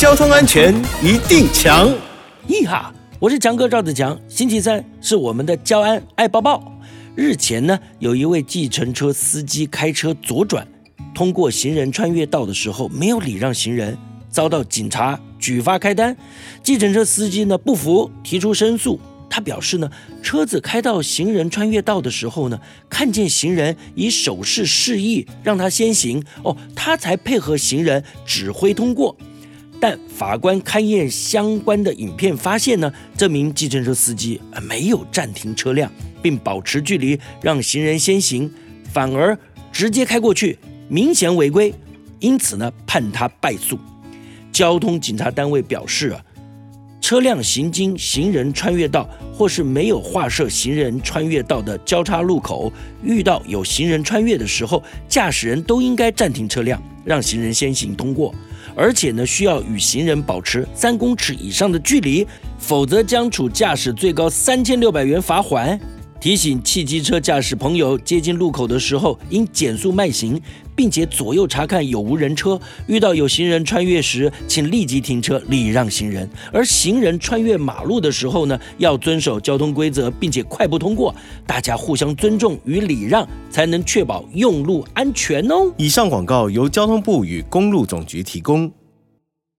[0.00, 0.74] 交通安全
[1.04, 1.94] 一定强。
[2.48, 4.18] 一哈，我是强哥赵子强。
[4.30, 6.72] 星期三是我们的交安爱抱抱。
[7.14, 10.66] 日前呢，有一位计程车司机开车左转，
[11.14, 13.94] 通过行人穿越道的时候没有礼让行人，
[14.30, 16.16] 遭到警察举发开单。
[16.62, 18.98] 计程车司机呢不服，提出申诉。
[19.28, 19.90] 他表示呢，
[20.22, 22.58] 车子开到行人穿越道的时候呢，
[22.88, 29.14] 看见行人以手势示意让他先行，哦，他才配合行人指挥通过。
[29.80, 38.52] 但法官勘验相关的影片发现呢，这名计程车司机没有暂停车辆，并保持距离让行人先行，
[38.92, 39.36] 反而
[39.72, 40.58] 直接开过去，
[40.88, 41.74] 明显违规，
[42.18, 43.78] 因此呢判他败诉。
[44.52, 46.22] 交通警察单位表示啊。
[47.00, 52.70] 车辆行经行人穿越道，或是没有划设行人穿越道的交叉路口，
[53.02, 58.32] 遇到有行人穿越的时候，驾驶人都应该暂停车辆，让行人先行通过，
[58.74, 62.26] 而且呢，需要与行人保持三公尺以上的距离，
[62.58, 65.78] 否则将处驾驶最高三千六百元罚款。
[66.20, 70.38] 提醒汽机车驾驶朋友，接近路口的时候应减速慢行，
[70.76, 72.60] 并且左右查看有无人车。
[72.86, 76.28] 遇到有行人穿越时，请立即停车礼让行人。
[76.52, 81.14] 而行人穿越马路的时候呢，要遵守交通规则，并且快步通过。
[81.46, 85.72] 大家互相尊重与礼让，才能确保用路安全哦。
[85.78, 88.70] 以上广告由交通部与公路总局提供。